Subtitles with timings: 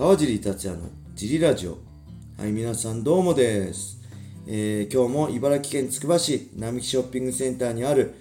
[0.00, 1.76] 川尻達也のジリラジオ。
[2.38, 3.98] はい皆さんどうもです、
[4.46, 8.14] えー今日も茨城県つくば市並木ショッピングセンターにある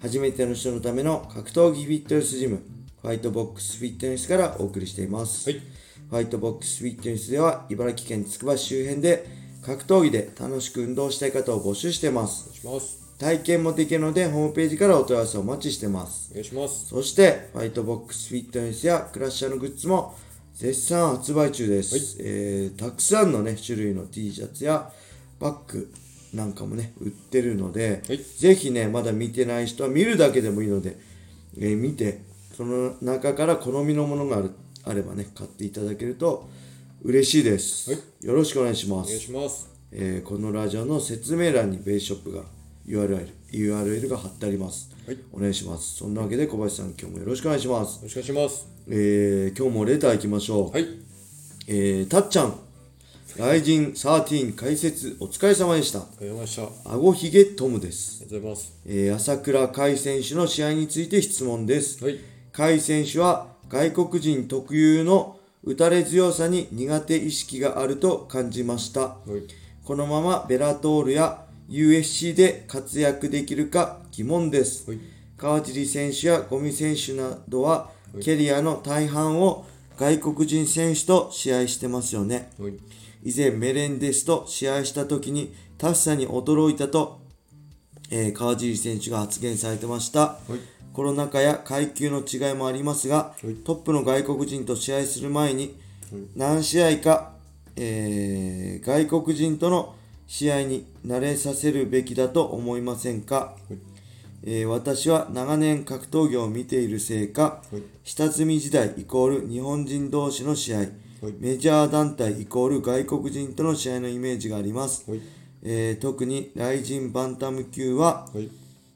[0.00, 2.62] 初めての人のための格闘技フィットネスジム
[3.02, 5.60] ファイトボックスフィットネスからお送りしています、はい。
[6.08, 9.26] ファイトボックスフィットネスでは茨城県つくば市周辺で
[9.60, 12.46] 格闘技で楽しく運動したい方を募集してます。
[12.64, 13.06] お願いします。
[13.18, 16.30] 体験もできるのでホームページからお問い合わせをお待ちしてます。
[16.30, 16.86] お願いします。
[16.86, 20.14] そして、ファイトボックスフィットネスやクラッシャーのグッズも
[20.56, 21.94] 絶賛発売中です。
[21.94, 24.90] はいえーたくさんのね、種類の T シャツや
[25.38, 25.92] バッグ
[26.34, 30.96] なんかもね、売ってるので、はいぜひね、まだ見てない人は見るだけでもいいので、
[31.58, 32.22] えー見て、
[32.56, 34.50] その中から好みのものがある
[34.84, 36.48] あればね、買っていただけると
[37.02, 37.92] 嬉しいです。
[37.92, 39.20] はいよろしくお願いしますお願い。
[39.20, 42.42] しますえーこのラジオの説明欄にベースショップが
[42.88, 45.18] URL, URL が貼ってあります、はい。
[45.32, 45.96] お願いします。
[45.96, 47.96] そんなわけで小林さん今日もよろしくお願いします。
[47.96, 48.66] よ、ろしくお願いします。
[48.88, 50.86] えー今日もレター行きましょう、はい。
[51.66, 52.58] えーたっちゃん。
[53.36, 55.98] ライジン13解説お疲れ様でした。
[55.98, 56.62] わかりました。
[56.62, 58.72] ありあごひげトムです、がとうございます。
[58.86, 62.18] えー朝倉海選手の試合について質問です、はい。
[62.54, 69.00] 甲斐選手は外国人特有の打たれ強さに苦手意識があると感じました。
[69.00, 69.42] はい。
[69.84, 74.88] このままベラトールや USC で活躍できるか疑問です。
[74.90, 75.00] はい
[75.36, 79.66] 川尻選手や五味選手などはキャリアの大半を
[79.98, 82.50] 外国人選手と試合してますよね。
[82.58, 82.72] はい
[83.22, 87.20] 以前メレンデスと試合した時にタフさに驚いたと、
[88.10, 90.20] えー川尻選手が発言されてました。
[90.20, 90.58] はい
[90.92, 95.74] コロナ禍や階級の違いもありますが、はいトップの外国人と試合する前に
[96.34, 97.32] 何試合か、
[97.76, 99.94] えー外国人との
[100.26, 103.56] 試合に慣れさせるべきだと思いませんか、
[104.42, 107.82] えー私は長年格闘技を見ているせいか、はい。
[108.04, 110.88] 下積み時代イコール日本人同士の試合、はい。
[111.40, 115.20] メジャー団体イコール外国人との試合のイメージがあります、はい。
[115.62, 118.48] えー特にライジンバンタム級ははい。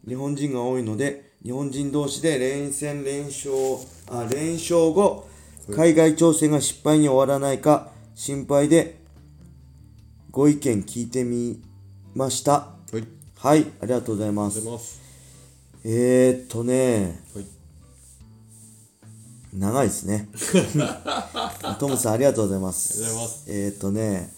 [0.07, 3.53] 日本人が多いので日本人同士で連戦連勝
[4.09, 5.29] あ連勝後
[5.75, 9.00] 海外挑戦が失敗に終わらないか心配で
[10.31, 11.61] ご意見聞いてみ
[12.15, 12.53] ました。
[12.53, 13.05] はい。
[13.37, 14.65] はいありがとうございます。
[14.65, 15.01] ます。
[15.85, 17.21] えー、っとね。
[17.35, 17.47] はい。
[19.53, 20.29] 長いですね。
[21.81, 23.03] トムさんありがとうございます。
[23.03, 23.45] ありがとうございます。
[23.49, 24.33] えー、っとね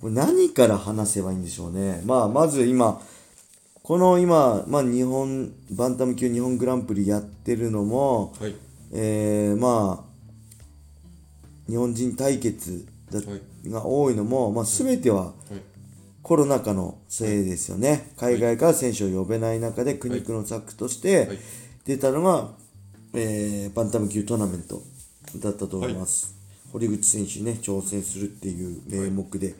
[0.00, 2.02] これ何から話せばいいんでしょうね。
[2.06, 3.02] まあまず今
[3.82, 8.54] この今、まあ、日本バンタム級日本グランプリやってるのも、はい。
[8.90, 15.32] えー、まあ日本人対決だはいが多いのも、まあ、全てははい
[16.22, 21.38] コロナ禍のせいですよね、海外から選手を呼べない中で苦肉の策としてはい。
[21.84, 22.50] 出たのが、
[23.14, 24.82] えーバンタム級トーナメント
[25.36, 26.34] だったと思います、
[26.72, 29.54] 堀口選手にね挑戦するっていう名目で、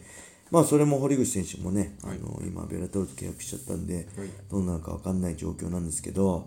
[0.50, 2.18] まあそれも堀口選手もね、はい。
[2.18, 4.28] あの今ベラトルと契約しちゃったんで、はい。
[4.50, 6.42] どうなるか分かんない状況なんですけど、はい。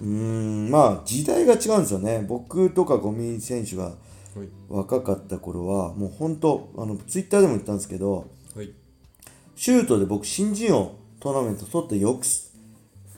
[0.00, 2.24] うーんまあ時代が違うんですよね。
[2.28, 3.94] 僕とか五味選手が
[4.34, 4.48] はい。
[4.68, 8.72] 若かった頃はもう本当あのツイッターでも言ったんですけどはい。
[9.56, 12.24] シュートで僕新人王トーナメント取って翌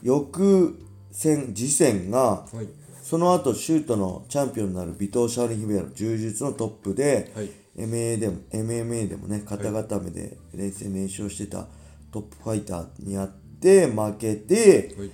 [0.01, 0.79] 翌
[1.11, 2.67] 戦次戦がはい。
[3.01, 7.49] その後シュートのチャンピオンになるビトー・シャーリン・ヒベロ柔術のトップで、はい。
[7.77, 11.67] MMA でも MMA でもね肩固めで連戦連勝してた
[12.11, 13.29] トップファイターにやっ
[13.59, 15.11] て負けて、はい。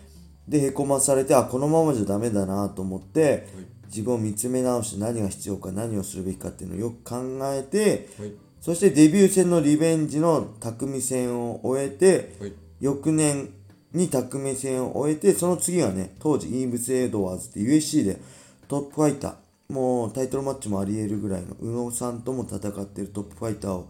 [0.47, 3.47] でへこまされてあこのままじゃダメだなと思って、
[3.89, 8.33] 自分を見つめ直して何が必要か何をするべきかっていうのをよく考えてはい。
[8.61, 12.53] そしてデビュー戦のリベンジの匠戦を終えてはい。
[12.79, 13.49] 翌年
[13.93, 18.19] に匠戦を終えてその次はね当時イーブス・エドワーズって USC で
[18.67, 23.89] トップファイターもうタイトルマッチもありえるぐらいの宇野さんとも戦ってるトップファイターを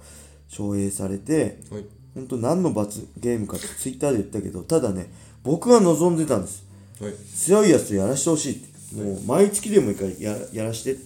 [0.50, 1.86] 招聘されてはい。
[2.16, 5.12] 本当何の罰ゲームかってツイッターで言ったけどただね
[5.44, 6.66] 僕が望んでたんです。
[7.02, 7.14] はい。
[7.14, 10.98] 強いやつとやらしてほしいってもう毎月でもいいからややらして。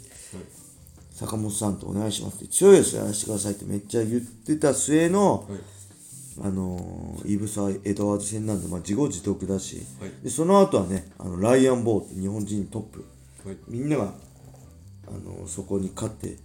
[1.13, 2.47] 坂本さんとお願いしますって。
[2.47, 5.59] 強いやつやらせてくださいってめっちゃ言ってた末の、はい。
[6.41, 10.12] あのーイーブス・エドワーズ戦なんで、まあ、自業自得だし、はい。
[10.24, 13.06] でその後はねあのライアン・ボーって日本人トップ。
[13.45, 13.57] はい。
[13.68, 14.13] みんなが、
[15.07, 16.38] あのーそこに勝って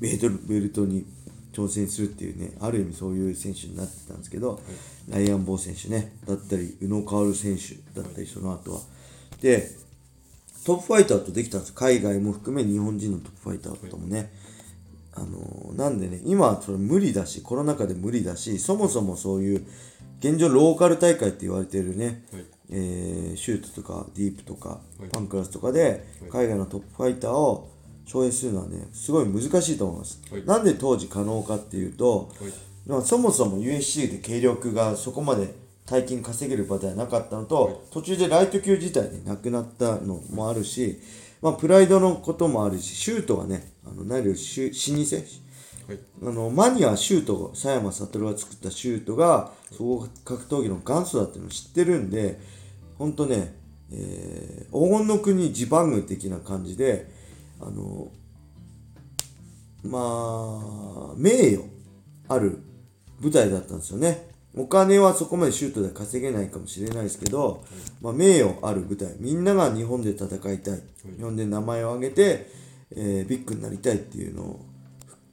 [0.00, 1.06] ベルトベルトに
[1.52, 4.60] 挑戦するっていうねある意味そういう選手になってたんですけど、
[5.08, 8.80] ライアン・ボー選手ねだったり宇野薫選手だったりその後は。
[9.40, 9.70] で
[10.64, 11.74] トップファイターとできたんですよ。
[11.76, 14.32] 海外も含め日本人のトップファイターともね、
[15.14, 19.66] あのーなんでね今はそれ無理だしコロナ禍で無理だしそもそもそういう
[20.18, 22.44] 現状ローカル大会って言われてるね、はい。
[22.70, 25.08] えーシュートとかディープとか、い。
[25.10, 27.70] パンクラスとかで海外のトップファイターを
[28.04, 30.44] 招聘するのはねすごい難しいと思います、はい。
[30.44, 32.52] なんで当時可能かっていうと、はい。
[32.86, 35.54] まあ、そもそも USC で軽力がそこまで
[35.90, 37.74] 大金稼げる場ではなかったのと、はい。
[37.90, 41.00] 途中でライト級自体でなくなったのもあるし、
[41.42, 45.16] まあ、プライドのこともあるしシュートがねあの何より老舗？
[45.88, 45.98] はい。
[46.22, 52.38] あのマニアシュート佐山悟が作ったシュートが総合格闘技の元祖だっていうのを知ってるんで
[52.96, 53.56] 本当ね、
[53.92, 57.10] えー黄金の国ジバング的な感じで
[57.60, 58.12] あの
[59.82, 59.98] ま
[61.12, 61.64] あ名誉
[62.28, 62.62] ある
[63.20, 67.64] 舞台だったんですよねお金はそこまでシュートで稼げないかもしれないですけど、
[68.00, 70.82] まあ、名誉ある舞台みんなが日本で戦いたい。
[71.16, 72.50] 日本で名前を挙げて、
[72.90, 74.60] えービッグになりたいっていうのを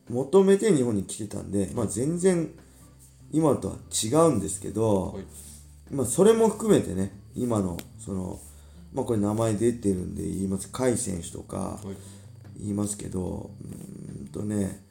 [0.10, 2.50] 求めて日本に来てたんで、まあ、全然
[3.32, 5.24] 今とは違うんですけど、はい。
[5.92, 8.40] まあ、それも含めてね今のその、
[8.94, 11.96] まあ、これ名前出てるんで言います甲斐選手とかはい。
[12.60, 14.84] 言いますけどうーんとね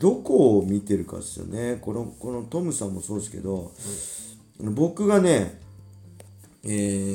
[0.00, 1.78] どこを見てるかですよね。
[1.80, 3.72] このこのトムさんもそうですけど、
[4.58, 5.60] 僕がね、
[6.64, 6.68] え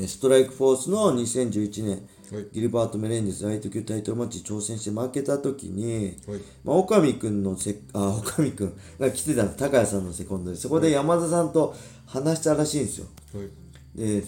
[0.03, 2.47] ーストライクフォースの2011年はい。
[2.53, 6.39] ギルバート・メレンデスライト級タイトルマッチに挑戦して負けた時に、はい。
[6.63, 11.75] まあ、岡見くんのせあ岡見くんが来てた高谷さんのセコンドでそこで山田さんと
[12.07, 13.07] 話したらしいんですよ。
[13.33, 13.49] はい。
[13.95, 14.23] で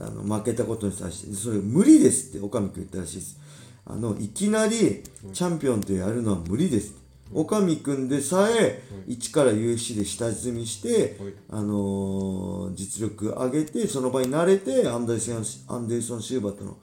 [0.00, 3.38] あの負けたことに対してそれ無理ですって岡見くん言ったらしいです。
[3.84, 5.02] あのいきなり
[5.32, 6.94] チャンピオンとやるのは無理です
[7.34, 11.34] 岡見くんでさえ一から UFC で下積みして、はい。
[11.50, 16.76] あのー実力上げてその場に慣れてアンダーソンアンデルソン・シューバーとの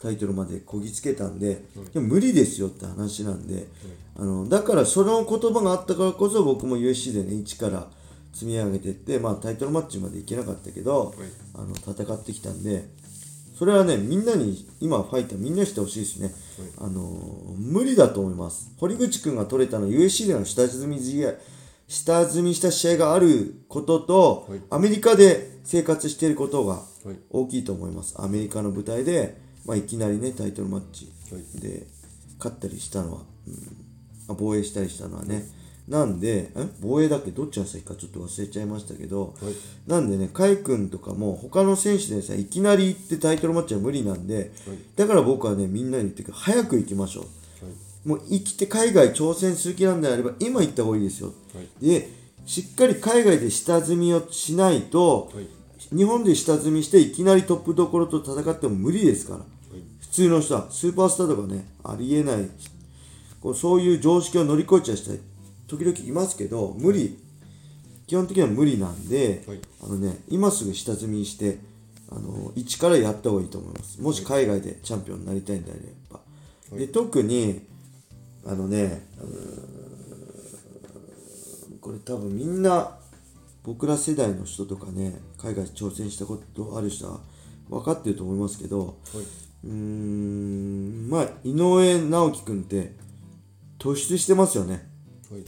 [0.00, 3.66] タイトルまでこぎつけたんで、でも無理ですよって話なんで、
[4.16, 7.86] あのだからその言葉があったからこそ僕も UFC でね一から
[8.32, 11.14] 積み上げてって、まあ、タイトルマッチまでいけなかったけど、
[11.54, 12.88] あの戦ってきたんで
[13.54, 16.32] それはねみんなに今ファイターみんなにしてほしいですね、
[16.78, 17.00] あの
[17.56, 18.72] 無理だと思います。
[18.78, 21.34] 堀口君が取れたのは UFC での下積み試合
[21.86, 24.60] 下積みした試合があることと、はい。
[24.70, 27.16] アメリカで生活していることがはい。
[27.30, 28.14] 大きいと思います。
[28.18, 29.36] アメリカの舞台で、
[29.66, 31.60] まあ、いきなりねタイトルマッチはい。
[31.60, 31.86] で
[32.38, 33.54] 勝ったりしたのは、うん
[34.26, 35.44] あ防衛したりしたのはね、
[35.86, 36.66] なんでえ？
[36.80, 37.30] 防衛だっけ？
[37.30, 39.54] どっちが先かちょっと忘れちゃいましたけど、はい。
[39.86, 44.50] なんでね甲斐君とかも他の選手でさいきなり行ってタイトルマッチは無理なんで、
[44.96, 47.24] だから僕はねみんなに言ってるけど早く行きましょう。
[47.64, 48.08] はい。
[48.08, 51.86] もう生きて海外挑戦する気なんであれば今行った方がいいですよ、はい。
[51.86, 52.08] で
[52.46, 55.48] しっかり海外で下積みをしないと、はい。
[55.94, 59.40] 日本で下積みしていきなりトップどころと戦っても無理ですから、
[60.00, 62.48] 普通の人はスーパースターとかねありえない。
[63.42, 65.18] こうそういう常識を乗り越えちゃう人は
[65.66, 67.18] 時々いますけど無理。
[68.06, 69.60] 基本的には無理なんで、はい。
[69.82, 71.58] あのね今すぐ下積みして
[72.10, 74.00] あの一からやった方がいいと思います。
[74.00, 75.80] もし海外でチャンピオンになりたいんであれ
[76.10, 76.20] ば、
[76.78, 77.62] で特に
[78.46, 79.06] あのね
[81.80, 82.98] これ多分みんな
[83.62, 87.20] 僕ら世代の人とかね海外挑戦したことある人は
[87.70, 89.24] 分かってると思いますけどはい。
[89.64, 92.92] うーんまあ井上直樹君って
[93.78, 94.72] 突出してますよね。
[94.74, 94.93] はい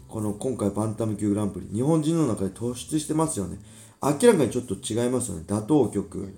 [0.09, 3.59] この今回バンタム級グランプリ日本人の中で突出してますよね。
[4.03, 5.45] 明らかにちょっと違いますよね。
[5.47, 6.35] 打倒曲、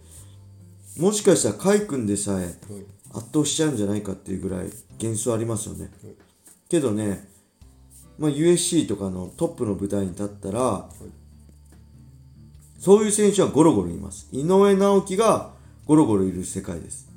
[0.99, 2.55] もしかしたら甲斐君でさえはい。
[3.15, 6.07] 圧倒しちゃうんじゃないかっていうぐらい幻想ありますよね、い。
[6.69, 7.27] けどね、
[8.19, 10.89] まあ、USC とかのトップの舞台に立ったら、
[12.79, 14.29] そういう選手はゴロゴロいます。
[14.31, 15.53] 井上直樹が
[15.87, 17.09] ゴロゴロいる世界です、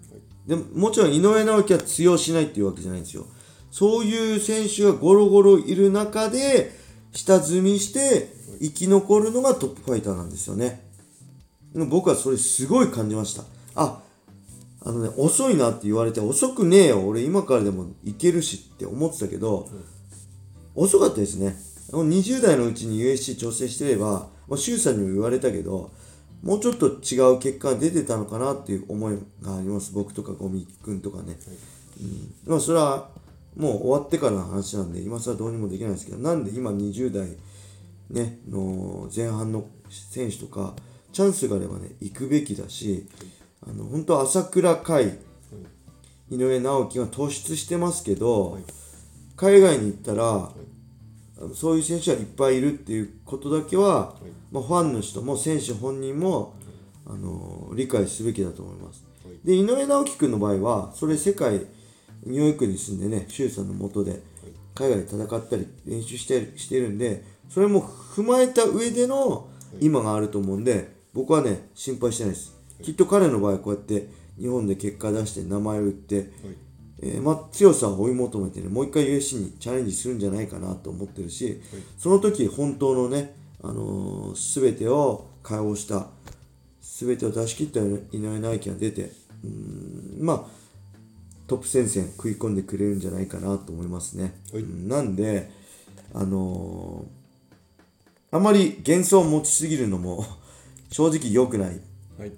[0.47, 3.25] でももちろん井上直樹は通用しないっていうわけじゃないんですよ
[3.71, 6.75] そういう選手がゴロゴロいる中で
[7.13, 8.27] 下積みして
[8.59, 10.81] 生き残るのがトップファイターなんですよね。
[11.73, 13.43] 僕はそれすごい感じました。
[13.75, 14.01] あ
[14.83, 16.99] あのね遅いなって言われて遅くねえよ。
[16.99, 19.69] 俺今からでもいけるしって思ってたけど、
[20.75, 21.55] 遅かったですね。
[21.91, 25.91] 20代のうちに USC 調整してれば、まあ、周さんにも言われたけど
[26.41, 29.91] もうちょっと違う結果が出てたのかなっていう思いがあります。
[29.93, 31.37] 僕とかゴミ君とかね、
[32.47, 33.09] うん、まそれは
[33.55, 37.37] もう終わってからの話なんで今更どうにもできないですけどなんで今20代
[38.09, 40.73] ねの前半の選手とか
[41.11, 43.07] チャンスがあればね行くべきだし
[43.67, 45.17] あの本当朝倉海
[46.31, 48.57] 井上直樹が突出してますけど、
[49.35, 50.49] 海外に行ったら、
[51.53, 54.15] そういう選手はいっぱいいるっていうことだけは、
[54.51, 56.55] まあ、ファンの人も選手本人も、
[57.05, 59.03] あの理解すべきだと思います。
[59.43, 61.65] で井上直樹君の場合はそれ世界
[62.25, 64.21] ニューヨークに住んでね周さんの下で
[64.75, 69.49] 海外で戦ったり練習してるしてるんでそれも踏まえた上での
[69.79, 74.07] 今があると思うんで僕はね心配してないです、きっと彼の場合こうやって
[74.39, 76.31] 日本で結果出して名前を売って、
[77.01, 81.61] えーまあ、強さを追い求めてね、もう一回 USC にチャレンジするんじゃないかなと思ってるし、
[81.97, 86.07] その時本当のね、あのー、全てを解放した、
[86.81, 89.11] 全てを出し切った井上直樹が出て、
[89.43, 90.60] うーんまあ、
[91.51, 94.35] トップ戦線食い込んでくれるんじゃないかなと思いますね。
[94.53, 94.63] はい。
[94.63, 94.87] うん。
[94.87, 95.51] なんで、
[96.13, 100.25] あのーあまり幻想を持ちすぎるのも
[100.89, 101.81] 正直良くない。
[102.17, 102.31] はい。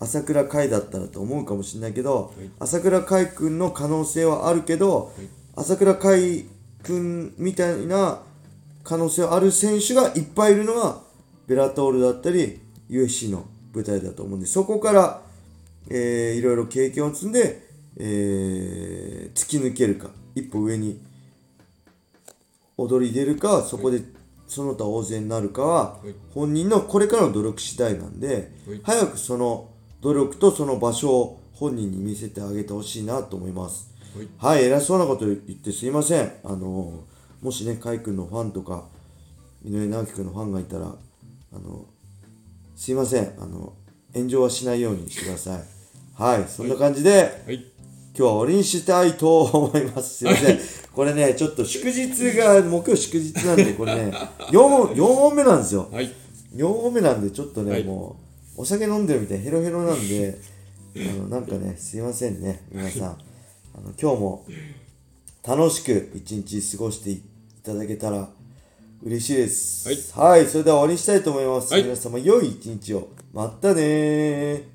[0.00, 2.48] 朝倉海だったらと思うかもしれないけど、い。
[2.58, 5.12] 朝倉海君の可能性はあるけど、
[5.54, 6.48] 朝倉海
[6.82, 8.22] 君みたいな
[8.82, 11.00] 可能性ある選手がいっぱいいるのが
[11.46, 12.58] ベラトールだったり
[12.90, 15.22] USC の舞台だと思うんでそこから、
[15.88, 21.00] えーいろいろ経験を積んで、えー突き抜けるか一歩上に
[22.76, 24.02] 踊り出るかそこで
[24.46, 29.70] その他大勢になるかははい本人のこれからの努力次第なんではい早くその
[30.02, 33.88] 努力とその場所を本人に見せてあげてほしいなと思います。
[34.16, 36.32] はいはい、偉そうなこと言ってすいません。
[36.42, 37.04] あの、
[37.40, 38.88] もしね、カイ君のファンとか、
[39.64, 41.86] 井上直樹君のファンがいたら、あの、
[42.74, 43.32] すいません。
[43.38, 43.74] あの、
[44.12, 45.62] 炎上はしないようにしてください。
[46.14, 47.71] はい、そんな感じで、はい
[48.14, 50.18] 今日は終わりにしたいと思います。
[50.18, 50.58] すいません。
[50.92, 54.12] これね、ちょっと祝日が、木曜祝日なんで、 これね、
[54.50, 55.88] 4本、4本目なんですよ。
[55.90, 56.12] はい。
[56.54, 57.84] 4本目なんでちょっとね、はい。
[57.84, 58.16] も
[58.56, 60.38] うお酒飲んでるみたいヘロヘロなんで
[60.94, 63.02] あのなんかねすいませんね皆さん。
[63.74, 64.46] あの今日も
[65.42, 67.22] 楽しく一日過ごしてい
[67.62, 68.28] ただけたら
[69.02, 69.88] 嬉しいです。
[70.18, 70.40] はい。
[70.40, 71.84] はい、それでは終わりにしたいと思います、はい。
[71.84, 73.08] 皆様良い一日を。
[73.32, 74.71] またねー